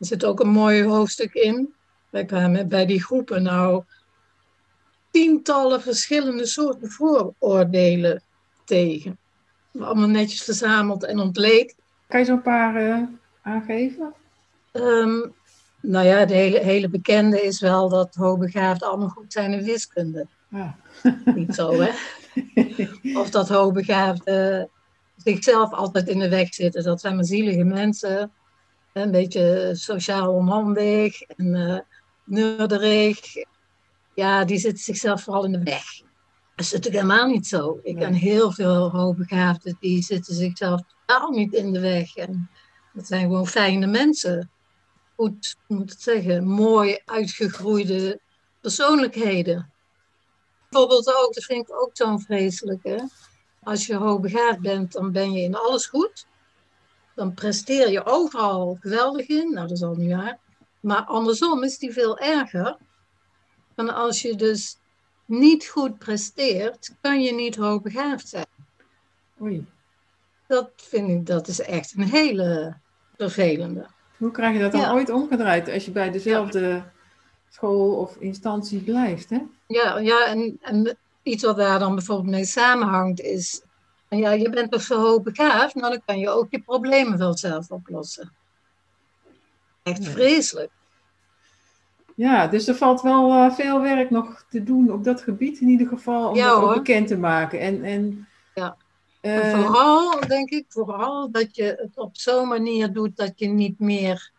[0.00, 1.74] Er zit ook een mooi hoofdstuk in.
[2.10, 3.84] Wij kwamen bij die groepen nou
[5.10, 8.22] tientallen verschillende soorten vooroordelen
[8.64, 9.18] tegen.
[9.78, 11.74] Allemaal netjes verzameld en ontleed.
[12.08, 13.02] Kan je zo'n paar uh,
[13.42, 14.14] aangeven?
[14.72, 15.34] Um,
[15.82, 20.26] nou ja, de hele, hele bekende is wel dat hoogbegaafden allemaal goed zijn in wiskunde.
[20.48, 20.76] Ja.
[21.34, 21.90] Niet zo, hè?
[23.20, 24.70] Of dat hoogbegaafden
[25.16, 26.82] zichzelf altijd in de weg zitten.
[26.82, 28.32] Dat zijn maar zielige mensen.
[28.92, 31.78] Een beetje sociaal onhandig en uh,
[32.24, 33.20] neurderig.
[34.14, 35.84] Ja, die zitten zichzelf vooral in de weg.
[36.54, 37.80] Dat is natuurlijk helemaal niet zo.
[37.82, 42.16] Ik ken heel veel hoogbegaafden die zitten zichzelf totaal niet in de weg.
[42.16, 42.50] En
[42.92, 44.50] dat zijn gewoon fijne mensen
[45.20, 48.20] goed, moet het zeggen, mooi uitgegroeide
[48.60, 49.72] persoonlijkheden.
[50.70, 53.08] Bijvoorbeeld ook, dat vind ik ook zo'n vreselijke.
[53.62, 56.26] Als je hoogbegaafd bent, dan ben je in alles goed.
[57.20, 59.52] Dan presteer je overal geweldig in.
[59.52, 60.38] Nou, dat is al niet waar.
[60.80, 62.76] Maar andersom is die veel erger.
[63.74, 64.78] En als je dus
[65.24, 68.46] niet goed presteert, kan je niet hoogbegaafd zijn.
[69.40, 69.66] Oei.
[70.46, 72.76] Dat vind ik, dat is echt een hele
[73.16, 73.86] vervelende.
[74.16, 76.84] Hoe krijg je dat dan ooit omgedraaid als je bij dezelfde
[77.48, 79.30] school of instantie blijft?
[79.30, 79.38] Hè?
[79.66, 83.62] Ja, ja en, en iets wat daar dan bijvoorbeeld mee samenhangt is,
[84.18, 87.70] ja, je bent toch zo hoogbegaafd, nou dan kan je ook je problemen wel zelf
[87.70, 88.32] oplossen.
[89.82, 90.70] Echt vreselijk.
[92.14, 95.68] Ja, dus er valt wel uh, veel werk nog te doen op dat gebied in
[95.68, 97.60] ieder geval, om ja, dat ook bekend te maken.
[97.60, 98.76] En, en ja.
[99.22, 103.78] Uh, vooral, denk ik, vooral dat je het op zo'n manier doet dat je niet
[103.78, 104.30] meer,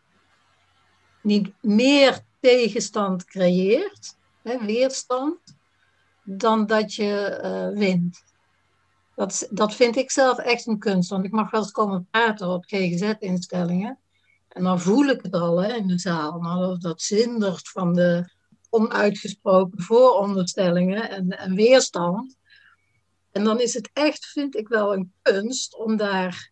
[1.21, 5.37] niet meer tegenstand creëert, hè, weerstand,
[6.23, 8.23] dan dat je uh, wint.
[9.15, 12.47] Dat, dat vind ik zelf echt een kunst, want ik mag wel eens komen praten
[12.47, 13.99] op GGZ-instellingen.
[14.47, 16.39] En dan voel ik het al hè, in de zaal.
[16.39, 18.29] Nou, dat zindert van de
[18.69, 22.37] onuitgesproken vooronderstellingen en, en weerstand.
[23.31, 26.51] En dan is het echt, vind ik wel, een kunst om daar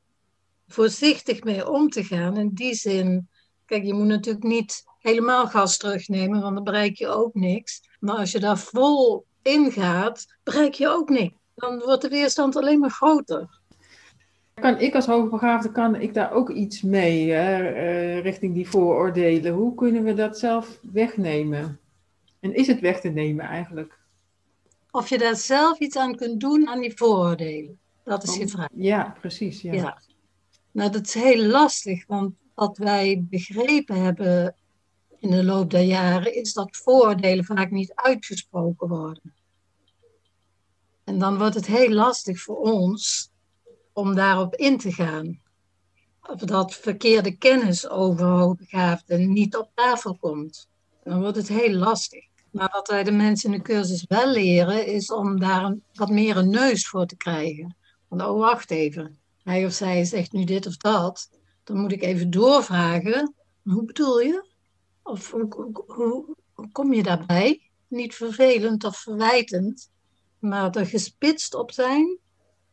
[0.67, 2.38] voorzichtig mee om te gaan.
[2.38, 3.30] In die zin,
[3.65, 7.82] kijk, je moet natuurlijk niet helemaal gas terugnemen, want dan bereik je ook niks.
[8.00, 11.38] Maar als je daar vol in gaat, bereik je ook niks.
[11.60, 13.60] Dan wordt de weerstand alleen maar groter.
[14.54, 19.54] Kan ik als hoogbegaafde, kan ik daar ook iets mee uh, richting die vooroordelen?
[19.54, 21.80] Hoe kunnen we dat zelf wegnemen?
[22.39, 24.00] En is het weg te nemen eigenlijk?
[24.91, 27.80] of je daar zelf iets aan kunt doen aan die vooroordelen.
[28.04, 28.67] Dat is je vraag.
[28.76, 29.62] Ja, precies.
[29.62, 29.74] Ja.
[29.74, 30.02] ja.
[30.72, 34.56] Nou, dat is heel lastig, want wat wij begrepen hebben
[35.19, 39.34] in de loop der jaren is dat vooroordelen vaak niet uitgesproken worden.
[41.10, 43.32] En dan wordt het heel lastig voor ons
[43.93, 45.41] om daarop in te gaan.
[46.22, 50.67] Of dat verkeerde kennis over hoogbegaafden niet op tafel komt.
[51.04, 52.26] Dan wordt het heel lastig.
[52.52, 56.38] Maar wat wij de mensen in de cursus wel leren, is om daar wat meer
[56.38, 57.76] een neus voor te krijgen.
[58.10, 59.19] Van, oh, wacht even.
[59.43, 61.30] Hij of zij zegt nu dit of dat.
[61.63, 63.34] Dan moet ik even doorvragen.
[63.63, 64.45] Hoe bedoel je?
[65.04, 66.36] Of hoe, hoe,
[66.72, 67.69] kom je daarbij?
[67.88, 69.89] Niet vervelend of verwijtend,
[70.39, 72.17] maar er gespitst op zijn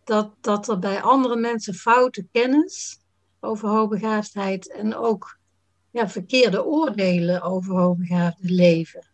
[0.05, 2.99] dat, dat er bij andere mensen foute kennis
[3.41, 5.39] over hoogbegaafdheid en ook
[5.91, 9.07] ja, verkeerde oordelen over hoogbegaafde leven.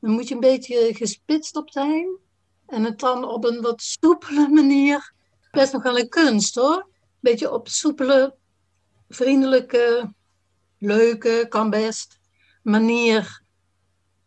[0.00, 2.18] Dan moet je een beetje gespitst op zijn.
[2.66, 5.12] En het dan op een wat soepele manier.
[5.50, 6.76] Best nog wel een kunst hoor.
[6.76, 8.34] Een beetje op soepele,
[9.08, 10.12] vriendelijke,
[10.78, 12.18] leuke, kan best
[12.62, 13.42] manier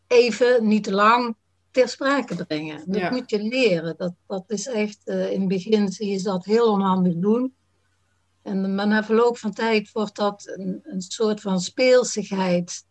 [0.07, 1.35] even, niet te lang,
[1.71, 2.83] ter sprake brengen.
[2.85, 3.95] Dat moet je leren.
[3.97, 7.53] Dat, dat is echt, uh, in het begin zie je dat heel onhandig doen.
[8.41, 12.85] En, maar na verloop van tijd wordt dat een, een soort van speelsigheid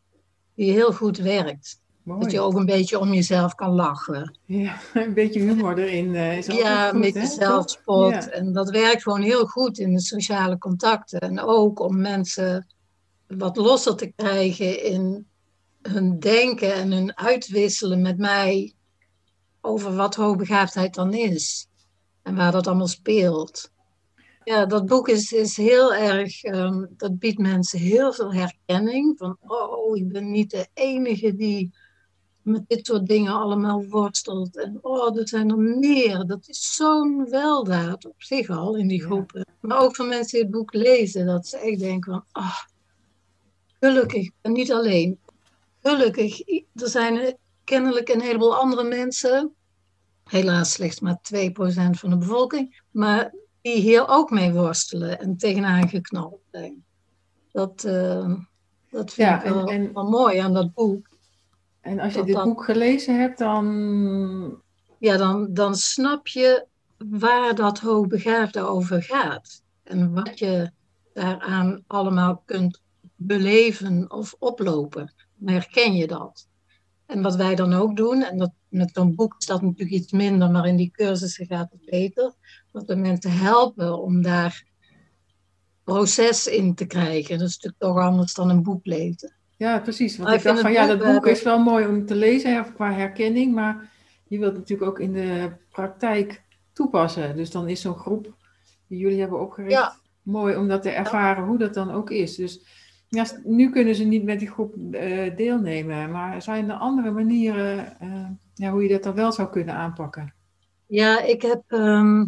[0.55, 1.81] die heel goed werkt.
[2.05, 4.39] Dat je ook een beetje om jezelf kan lachen.
[4.45, 8.29] Ja, een beetje humor erin uh, is Ja, goed, een beetje zelfspot.
[8.29, 11.21] En dat werkt gewoon heel goed in de sociale contacten.
[11.21, 12.67] En ook om mensen
[13.27, 15.30] wat losser te krijgen in
[15.83, 18.75] hun denken en hun uitwisselen met mij
[19.61, 21.69] over wat hoogbegaafdheid dan is.
[22.23, 23.71] En waar dat allemaal speelt.
[24.45, 29.19] Ja, dat boek is, is heel erg, um, dat biedt mensen heel veel herkenning.
[29.19, 31.73] Van, oh, ik ben niet de enige die
[32.43, 34.57] met dit soort dingen allemaal worstelt.
[34.57, 36.27] En oh, er zijn er meer.
[36.27, 39.47] Dat is zo'n weldaad op zich al in die groepen.
[39.61, 42.59] Maar ook van mensen die het boek lezen, dat ze echt denken van, ah,
[43.81, 45.19] gelukkig, ik ben niet alleen.
[45.83, 46.41] Gelukkig,
[46.75, 49.55] er zijn kennelijk een heleboel andere mensen,
[50.25, 51.21] helaas slechts maar 2%
[51.91, 56.85] van de bevolking, maar die hier ook mee worstelen en tegenaan geknald zijn.
[57.53, 58.35] Dat, uh,
[58.91, 61.09] dat vind ik wel, en, wel, mooi aan dat boek.
[61.81, 64.63] En als je dit boek gelezen hebt, dan.
[64.99, 66.67] Ja, dan, dan snap je
[66.99, 69.63] waar dat hoogbegaafde over gaat.
[69.83, 70.71] En wat je
[71.13, 72.81] daaraan allemaal kunt
[73.17, 75.13] beleven of oplopen.
[75.45, 76.49] Herken je dat.
[77.07, 80.13] En wat wij dan ook doen, en dat, met zo'n boek is dat natuurlijk iets
[80.13, 82.35] minder, maar in die cursussen gaat het beter,
[82.73, 84.65] dat we mensen helpen om daar
[85.85, 87.39] proces in te krijgen.
[87.39, 89.35] Dat is natuurlijk toch anders dan een boek lezen.
[89.57, 90.17] Ja, precies.
[90.17, 93.55] Want ik dacht van ja, dat boek is wel mooi om te lezen qua herkenning,
[93.55, 93.91] maar
[94.29, 97.37] je wilt het natuurlijk ook in de praktijk toepassen.
[97.37, 98.35] Dus dan is zo'n groep
[98.87, 102.37] die jullie hebben opgericht mooi om dat te ervaren hoe dat dan ook is.
[102.37, 102.61] Dus
[103.11, 107.97] ja, nu kunnen ze niet met die groep uh, deelnemen, maar zijn er andere manieren
[108.03, 110.35] uh, ja, hoe je dat dan wel zou kunnen aanpakken?
[110.87, 112.21] Ja, ik heb, um,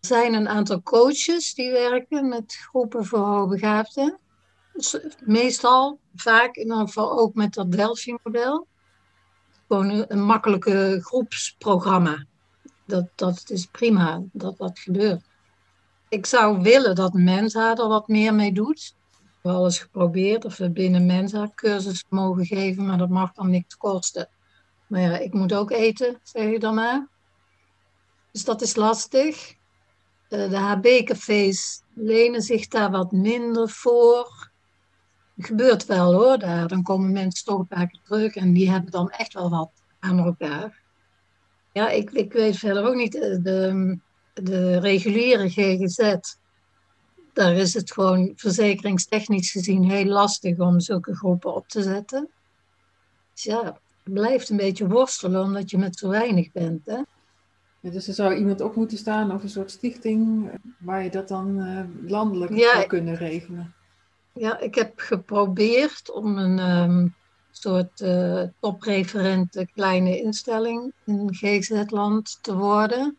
[0.00, 4.18] er zijn een aantal coaches die werken met groepen voor hoogbegaafden.
[5.24, 8.66] Meestal, vaak in ieder geval ook met dat Delphi-model.
[9.68, 12.24] Gewoon een, makkelijke groepsprogramma.
[12.84, 15.24] Dat, dat is prima dat dat gebeurt.
[16.08, 18.94] Ik zou willen dat Mensa er wat meer mee doet
[19.54, 24.28] eens geprobeerd of we binnen Mensa cursus mogen geven, maar dat mag dan niks kosten.
[24.86, 27.08] Maar ja, ik moet ook eten, zeg je dan.
[28.32, 29.54] Dus dat is lastig.
[30.28, 34.50] Eh, de HB-cafés lenen zich daar wat minder voor.
[35.38, 36.68] Gebeurt wel hoor, daar.
[36.68, 39.70] Dan komen mensen toch een paar keer terug en die hebben dan echt wel wat
[40.00, 40.82] aan elkaar.
[41.72, 43.14] Ja, ik, ik weet verder ook niet.
[43.14, 43.98] Eh, de,
[44.34, 46.16] de reguliere GGZ,
[47.36, 52.28] daar is het gewoon verzekeringstechnisch gezien heel lastig om zulke groepen op te zetten.
[53.32, 56.86] Dus ja, het blijft een beetje worstelen omdat je met zo weinig bent.
[56.86, 57.00] Hè?
[57.80, 61.28] Ja, dus er zou iemand op moeten staan of een soort stichting waar je dat
[61.28, 63.74] dan uh, landelijk zou kunnen regelen.
[64.32, 67.14] Ja, ik heb geprobeerd om een um,
[67.50, 73.18] soort uh, topreferente kleine instelling in GZ-land te worden.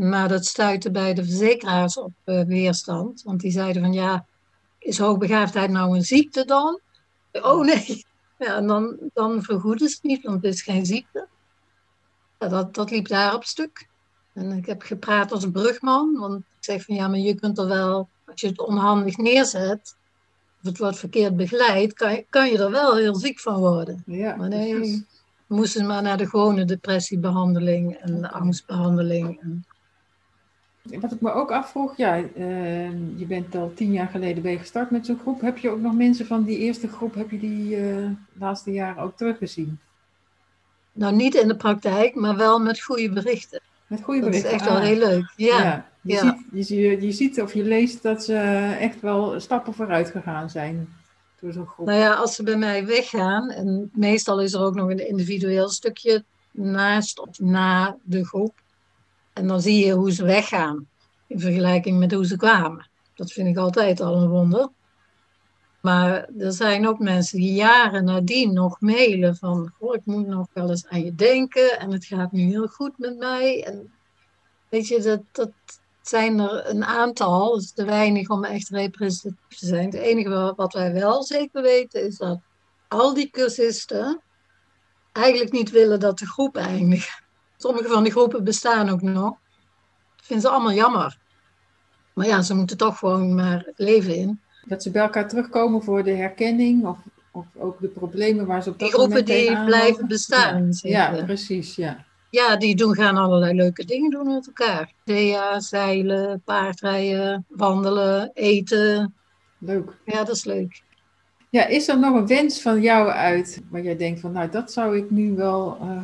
[0.00, 3.22] Maar dat stuitte bij de verzekeraars op uh, weerstand.
[3.22, 4.26] Want die zeiden van ja,
[4.78, 6.80] is hoogbegaafdheid nou een ziekte dan?
[7.32, 8.04] Oh nee.
[8.38, 11.28] Ja, en dan, dan vergoeden ze het niet, want het is geen ziekte.
[12.38, 13.88] Ja, dat, dat liep daar op stuk.
[14.32, 17.66] En ik heb gepraat als brugman, want ik zeg van ja, maar je kunt er
[17.66, 19.96] wel, als je het onhandig neerzet,
[20.62, 24.02] of het wordt verkeerd begeleid, kan je, kan je er wel heel ziek van worden.
[24.06, 25.06] Ja, maar nee,
[25.46, 29.40] moesten maar naar de gewone depressiebehandeling en de angstbehandeling.
[29.40, 29.64] En,
[30.82, 34.90] wat ik me ook afvroeg, ja, uh, je bent al tien jaar geleden bij gestart
[34.90, 35.40] met zo'n groep.
[35.40, 38.72] Heb je ook nog mensen van die eerste groep, heb je die uh, de laatste
[38.72, 39.78] jaren ook teruggezien?
[40.92, 43.60] Nou, niet in de praktijk, maar wel met goede berichten.
[43.86, 44.50] Met goede berichten?
[44.50, 44.86] Dat is echt wel ah.
[44.86, 45.88] heel leuk, ja.
[46.02, 48.36] Je, Ziet, je, je, ziet of je leest dat ze
[48.80, 50.88] echt wel stappen vooruit gegaan zijn
[51.40, 51.86] door zo'n groep.
[51.86, 55.68] Nou ja, als ze bij mij weggaan, en meestal is er ook nog een individueel
[55.68, 58.54] stukje naast of na de groep
[59.32, 60.88] en dan zie je hoe ze weggaan
[61.26, 62.88] in vergelijking met hoe ze kwamen.
[63.14, 64.68] Dat vind ik altijd al een wonder.
[65.80, 70.46] Maar er zijn ook mensen die jaren nadien nog mailen van, oh, ik moet nog
[70.52, 73.64] wel eens aan je denken en het gaat nu heel goed met mij.
[73.64, 73.92] En
[74.68, 75.50] weet je, dat, dat
[76.02, 79.84] zijn er een aantal, is te weinig om echt representatief te zijn.
[79.84, 82.40] Het enige wat wij wel zeker weten is dat
[82.88, 84.22] al die cursisten
[85.12, 87.19] eigenlijk niet willen dat de groep eindigt.
[87.62, 89.30] Sommige van die groepen bestaan ook nog.
[90.16, 91.18] Dat vinden ze allemaal jammer.
[92.12, 94.40] Maar ja, ze moeten toch gewoon maar leven in.
[94.64, 96.98] Dat ze bij elkaar terugkomen voor de herkenning of,
[97.30, 100.08] of ook de problemen waar ze op dat Die groepen moment die tegenaan blijven lopen?
[100.08, 100.68] bestaan.
[100.70, 102.04] Ja, precies, ja.
[102.30, 104.92] Ja, die doen, gaan allerlei leuke dingen doen met elkaar.
[105.04, 109.14] Thea, zeilen, paardrijden, wandelen, eten.
[109.58, 109.92] Leuk.
[110.04, 110.82] Ja, dat is leuk.
[111.50, 114.72] Ja, is er nog een wens van jou uit waar jij denkt van, nou, dat
[114.72, 116.02] zou ik nu wel eh,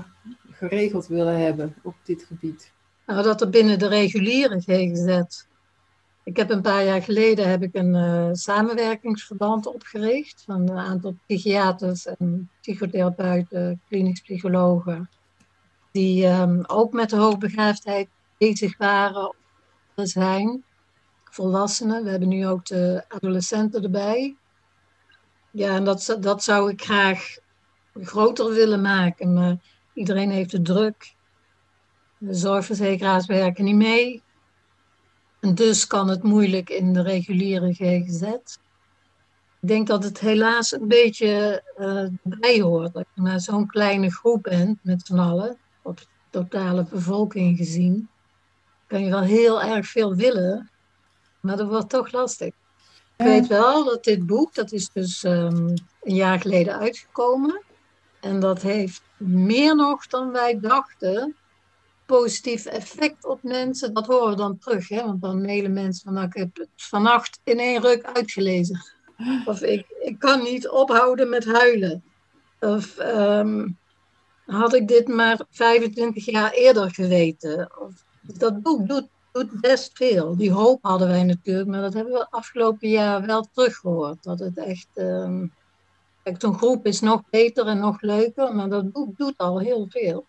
[0.56, 2.72] geregeld willen hebben op dit gebied?
[3.06, 5.44] Nou, dat er binnen de reguliere GGZ.
[6.24, 11.14] Ik heb een paar jaar geleden heb ik een eh, samenwerkingsverband opgericht van een aantal
[11.26, 15.10] psychiaters en psychotherapeuten, klinisch psychologen,
[15.92, 19.34] die ehm, ook met de hoogbegaafdheid bezig waren
[19.94, 20.64] zijn.
[21.24, 24.36] Volwassenen, we hebben nu ook de adolescenten erbij.
[25.50, 27.36] Ja, en dat, dat zou ik graag
[27.94, 29.60] groter willen maken,
[29.96, 31.14] iedereen heeft het druk.
[32.18, 34.22] De zorgverzekeraars werken niet mee.
[35.40, 38.22] En dus kan het moeilijk in de reguliere GGZ.
[39.60, 42.92] Ik denk dat het helaas een beetje eh bij hoort.
[42.92, 48.08] Dat je maar zo'n kleine groep bent met z'n allen, op de totale bevolking gezien.
[48.86, 50.70] Kan je wel heel erg veel willen,
[51.40, 52.54] maar dat wordt toch lastig.
[53.16, 55.68] Ik weet wel dat dit boek, dat is dus ehm,
[56.02, 57.62] een jaar geleden uitgekomen.
[58.26, 61.36] En dat heeft meer nog dan wij dachten
[62.06, 63.94] positief effect op mensen.
[63.94, 65.04] Dat horen we dan terug, hè?
[65.04, 68.84] want dan mailen mensen van nou, ik heb het vannacht in één ruk uitgelezen.
[69.44, 72.02] Of ik, ik kan niet ophouden met huilen.
[72.60, 73.68] Of ehm,
[74.44, 77.70] had ik dit maar 25 jaar eerder geweten.
[77.78, 80.36] Of, dat boek doet, doet best veel.
[80.36, 84.22] Die hoop hadden wij natuurlijk, maar dat hebben we afgelopen jaar wel teruggehoord.
[84.22, 84.88] Dat het echt.
[84.94, 85.44] ehm
[86.26, 89.86] kijk, zo'n groep is nog beter en nog leuker, maar dat boek doet al heel
[89.88, 90.26] veel.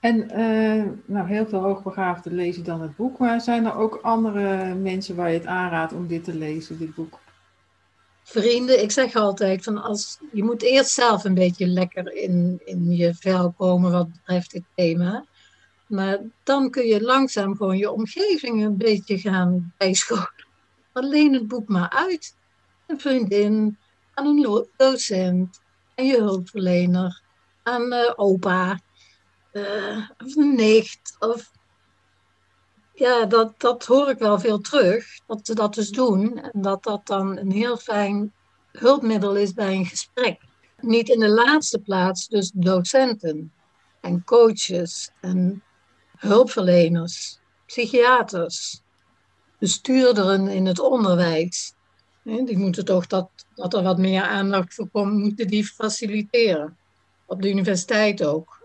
[0.00, 4.74] En eh, nou, heel veel hoogbegaafden lezen dan het boek, maar zijn er ook andere
[4.74, 7.18] mensen waar je het aanraadt om dit te lezen, dit boek?
[8.28, 12.90] vrienden, ik zeg altijd van als je moet eerst zelf een beetje lekker in, in
[12.90, 15.24] je vel komen wat betreft dit thema.
[15.86, 20.44] Maar dan kun je langzaam gewoon je omgeving een beetje gaan bijscholen.
[20.92, 22.34] Alleen het boek maar uit.
[22.86, 23.78] Een vriendin,
[24.16, 25.60] aan een docent,
[25.94, 27.22] aan je hulpverlener,
[27.62, 28.80] aan eh, opa,
[29.52, 31.16] eh, of een nicht.
[31.18, 31.50] Of...
[32.92, 36.38] Ja, dat, dat hoor ik wel veel terug, dat ze dat dus doen.
[36.38, 38.32] En dat dat dan een heel fijn
[38.72, 40.40] hulpmiddel is bij een gesprek.
[40.80, 43.52] Niet in de laatste plaats dus docenten
[44.00, 45.62] en coaches en
[46.16, 48.82] hulpverleners, psychiaters,
[49.58, 51.74] bestuurderen in het onderwijs.
[52.26, 56.76] Die moeten toch dat, dat er wat meer aandacht voor komt, moeten die faciliteren.
[57.26, 58.58] Op de universiteit ook.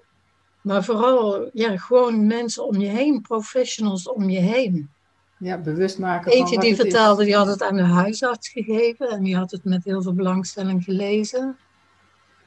[0.62, 4.90] Maar vooral ja, gewoon mensen om je heen, professionals om je heen.
[5.38, 6.76] Ja, bewust maken van Eentje die is.
[6.78, 10.14] vertelde, die had het aan de huisarts gegeven en die had het met heel veel
[10.14, 11.58] belangstelling gelezen.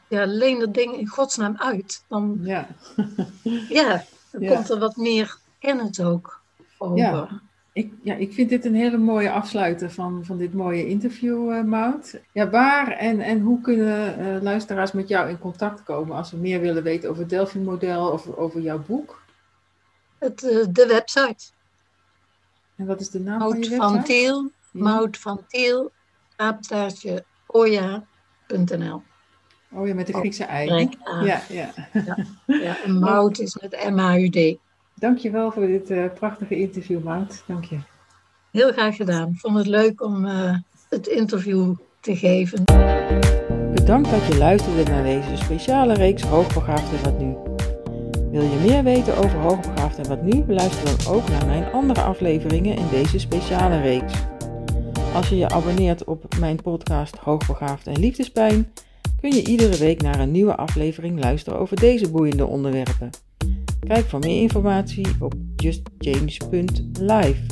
[0.08, 2.04] Ja, leen dat ding in godsnaam uit.
[2.08, 2.68] Dan, Ja.
[3.68, 4.54] ja, dan Ja.
[4.54, 6.40] komt er wat meer kennis ook
[6.78, 6.96] over.
[6.98, 7.40] Ja.
[7.74, 11.62] Ik, ja, ik vind dit een hele mooie afsluiter van, van dit mooie interview, eh
[11.62, 12.20] Maud.
[12.32, 16.36] Ja, waar en, en hoe kunnen eh, luisteraars met jou in contact komen als ze
[16.36, 19.22] meer willen weten over het Delphi-model of over jouw boek?
[20.18, 21.44] Het, eh, de website,
[22.76, 24.12] En wat is de naam van je van website?
[24.12, 24.82] Tiel, Ja.
[24.82, 25.44] Mout van
[27.46, 29.02] oja.nl.
[29.70, 30.88] Oh ja, met de Oh, Griekse ei.
[31.22, 31.74] Ja, ja.
[32.46, 34.58] Ja, en Mout is met M-A-U-D.
[34.94, 37.44] Dankjewel voor dit eh, prachtige interview, Maud.
[37.46, 37.78] Dank je.
[38.50, 39.28] Heel graag gedaan.
[39.28, 40.56] Ik vond het leuk om eh,
[40.88, 42.64] het interview te geven.
[43.74, 47.36] Bedankt dat je luisterde naar deze speciale reeks Hoogbegaafd en Wat Nu.
[48.30, 50.44] Wil je meer weten over Hoogbegaafd en Wat Nu?
[50.46, 54.12] Luister dan ook naar mijn andere afleveringen in deze speciale reeks.
[55.14, 58.72] Als je je abonneert op mijn podcast Hoogbegaafd en Liefdespijn,
[59.20, 63.10] kun je iedere week naar een nieuwe aflevering luisteren over deze boeiende onderwerpen.
[63.84, 67.42] Kijk voor meer informatie op justchange.live.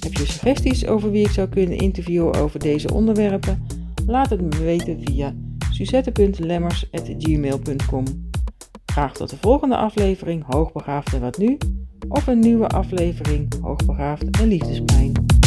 [0.00, 3.66] Heb je suggesties over wie ik zou kunnen interviewen over deze onderwerpen?
[4.06, 5.34] Laat het me weten via
[5.70, 8.04] suzette.lemmers.gmail.com.
[8.86, 11.58] Graag tot de volgende aflevering Hoogbegaafd en wat nu?
[12.08, 15.37] Of een nieuwe aflevering Hoogbegaafd en Liefdespijn.